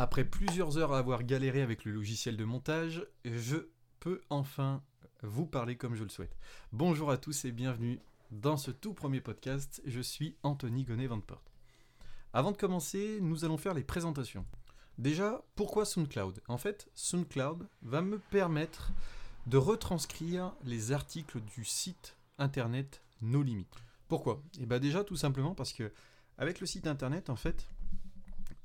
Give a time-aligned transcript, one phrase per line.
[0.00, 3.56] Après plusieurs heures à avoir galéré avec le logiciel de montage, je
[3.98, 4.80] peux enfin
[5.24, 6.36] vous parler comme je le souhaite.
[6.70, 7.98] Bonjour à tous et bienvenue
[8.30, 9.82] dans ce tout premier podcast.
[9.84, 11.42] Je suis Anthony Gonnet-Vanteport.
[12.32, 14.46] Avant de commencer, nous allons faire les présentations.
[14.98, 16.42] Déjà, pourquoi SoundCloud?
[16.46, 18.92] En fait, SoundCloud va me permettre
[19.48, 23.82] de retranscrire les articles du site internet No Limites.
[24.06, 24.44] Pourquoi?
[24.60, 25.92] Et bien déjà tout simplement parce que
[26.38, 27.68] avec le site internet en fait,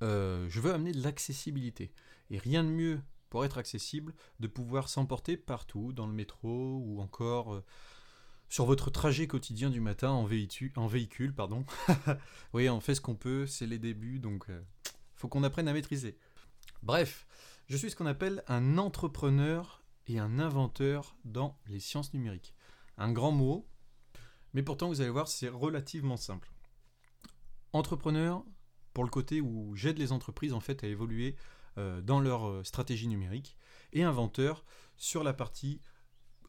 [0.02, 1.92] euh, je veux amener de l'accessibilité.
[2.30, 7.02] Et rien de mieux pour être accessible de pouvoir s'emporter partout, dans le métro ou
[7.02, 7.64] encore euh,
[8.48, 10.72] sur votre trajet quotidien du matin en, véhicule.
[10.76, 11.66] En véhicule pardon.
[12.54, 14.62] oui, on fait ce qu'on peut, c'est les débuts, donc euh,
[15.16, 16.18] faut qu'on apprenne à maîtriser.
[16.84, 17.26] Bref,
[17.68, 22.54] je suis ce qu'on appelle un entrepreneur et un inventeur dans les sciences numériques.
[22.98, 23.68] Un grand mot,
[24.54, 26.52] mais pourtant vous allez voir, c'est relativement simple.
[27.72, 28.46] Entrepreneur,
[28.94, 31.36] pour le côté où j'aide les entreprises en fait à évoluer
[31.78, 33.58] euh, dans leur euh, stratégie numérique,
[33.94, 34.64] et inventeur
[34.96, 35.82] sur la partie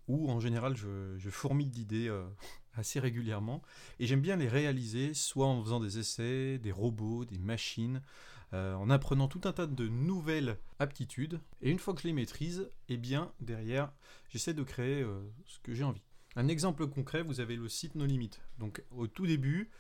[0.07, 2.29] où en général je, je fourmille d'idées euh,
[2.75, 3.63] assez régulièrement,
[3.99, 8.03] et j'aime bien les réaliser soit en faisant des essais, des robots, des machines,
[8.53, 12.71] en apprenant tout un tas de nouvelles aptitudes, et une fois que je les maîtrise,
[12.89, 13.91] eh bien derrière
[14.29, 15.05] j'essaie de créer
[15.45, 16.05] ce que j'ai envie.
[16.37, 18.31] Un exemple concret, vous avez le site No Limit.
[18.61, 19.71] Donc au tout début,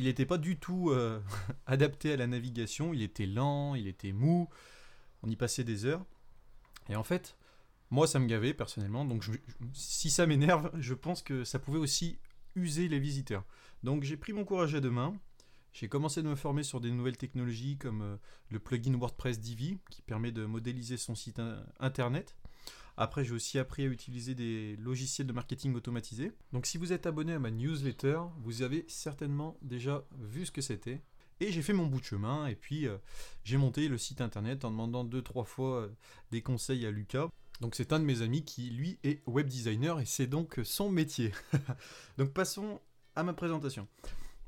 [0.00, 1.20] il n'était pas du tout euh,
[1.66, 4.48] adapté à la navigation, il était lent, il était mou,
[5.22, 6.06] on y passait des heures.
[6.88, 7.36] Et en fait,
[7.90, 9.26] moi ça me gavait personnellement, donc
[9.74, 12.18] si ça m'énerve, je pense que ça pouvait aussi
[12.56, 13.44] user les visiteurs.
[13.82, 15.14] Donc j'ai pris mon courage à deux mains,
[15.74, 18.16] j'ai commencé de me former sur des nouvelles technologies comme euh,
[18.48, 21.42] le plugin WordPress Divi qui permet de modéliser son site
[21.78, 22.36] internet.
[22.96, 26.32] Après, j'ai aussi appris à utiliser des logiciels de marketing automatisés.
[26.52, 30.60] Donc si vous êtes abonné à ma newsletter, vous avez certainement déjà vu ce que
[30.60, 31.00] c'était.
[31.40, 32.98] Et j'ai fait mon bout de chemin et puis euh,
[33.44, 35.88] j'ai monté le site internet en demandant deux trois fois euh,
[36.30, 37.28] des conseils à Lucas.
[37.62, 40.90] Donc c'est un de mes amis qui lui est web designer et c'est donc son
[40.90, 41.32] métier.
[42.18, 42.80] donc passons
[43.16, 43.88] à ma présentation.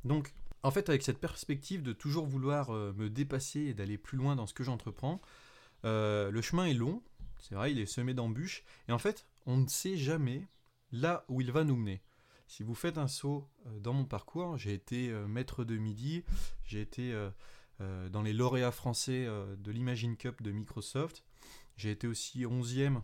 [0.05, 4.19] Donc en fait avec cette perspective de toujours vouloir euh, me dépasser et d'aller plus
[4.19, 5.23] loin dans ce que j'entreprends,
[5.85, 7.03] le chemin est long,
[7.43, 8.65] c'est vrai, il est semé d'embûches.
[8.89, 10.47] Et en fait, on ne sait jamais
[10.93, 12.01] là où il va nous mener.
[12.47, 16.25] Si vous faites un saut euh, dans mon parcours, j'ai été euh, maître de midi,
[16.65, 21.25] j'ai été euh, dans les lauréats français de l'Imagine Cup de Microsoft,
[21.77, 23.01] j'ai été aussi 11e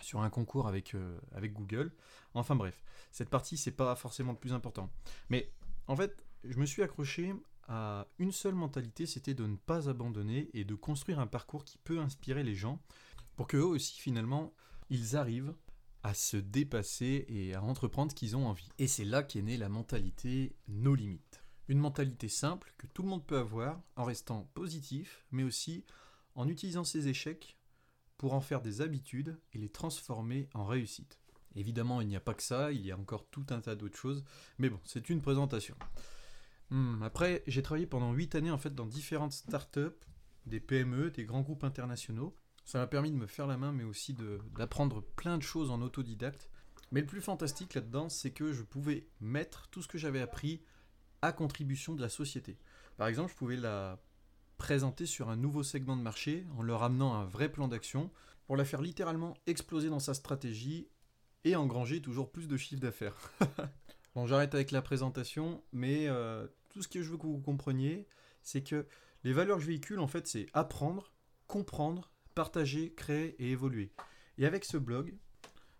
[0.00, 0.94] sur un concours avec,
[1.32, 1.90] avec Google.
[2.34, 2.80] Enfin bref,
[3.10, 4.88] cette partie, c'est pas forcément le plus important.
[5.30, 5.50] Mais
[5.88, 7.34] en fait, je me suis accroché
[7.66, 11.78] à une seule mentalité, c'était de ne pas abandonner et de construire un parcours qui
[11.78, 12.80] peut inspirer les gens
[13.38, 14.52] pour que eux aussi finalement
[14.90, 15.54] ils arrivent
[16.02, 18.68] à se dépasser et à entreprendre ce qu'ils ont envie.
[18.78, 21.44] Et c'est là qu'est née la mentalité nos limites.
[21.68, 25.84] Une mentalité simple que tout le monde peut avoir en restant positif, mais aussi
[26.34, 27.56] en utilisant ses échecs
[28.16, 31.20] pour en faire des habitudes et les transformer en réussite.
[31.54, 33.96] Évidemment, il n'y a pas que ça, il y a encore tout un tas d'autres
[33.96, 34.24] choses,
[34.58, 35.76] mais bon, c'est une présentation.
[36.70, 39.94] Hmm, après, j'ai travaillé pendant 8 années en fait dans différentes startups,
[40.46, 42.36] des PME, des grands groupes internationaux,
[42.68, 44.14] ça m'a permis de me faire la main, mais aussi
[44.54, 46.50] d'apprendre plein de choses en autodidacte.
[46.92, 50.60] Mais le plus fantastique là-dedans, c'est que je pouvais mettre tout ce que j'avais appris
[51.22, 52.58] à contribution de la société.
[52.98, 53.98] Par exemple, je pouvais la
[54.58, 58.10] présenter sur un nouveau segment de marché en leur amenant un vrai plan d'action
[58.44, 60.88] pour la faire littéralement exploser dans sa stratégie
[61.44, 63.16] et engranger toujours plus de chiffre d'affaires.
[64.14, 68.06] bon, j'arrête avec la présentation, mais euh, tout ce que je veux que vous compreniez,
[68.42, 68.86] c'est que
[69.24, 71.14] les valeurs que je véhicule, en fait, c'est apprendre,
[71.46, 73.90] comprendre partager, créer et évoluer.
[74.38, 75.12] Et avec ce blog,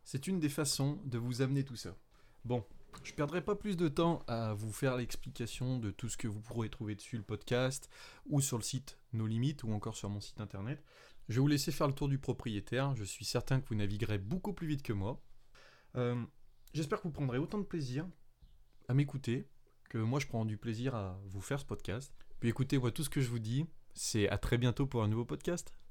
[0.03, 1.97] c'est une des façons de vous amener tout ça.
[2.45, 2.65] Bon,
[3.05, 6.41] je perdrai pas plus de temps à vous faire l'explication de tout ce que vous
[6.41, 7.89] pourrez trouver dessus le podcast
[8.27, 10.83] ou sur le site Nos Limites ou encore sur mon site internet.
[11.29, 12.97] Je vais vous laisser faire le tour du propriétaire.
[12.97, 15.23] Je suis certain que vous naviguerez beaucoup plus vite que moi.
[15.95, 16.21] Euh,
[16.75, 18.05] j'espère que vous prendrez autant de plaisir
[18.89, 19.47] à m'écouter
[19.89, 22.13] que moi je prends du plaisir à vous faire ce podcast.
[22.41, 23.65] Puis écoutez, moi tout ce que je vous dis,
[23.95, 25.73] c'est à très bientôt pour un nouveau podcast.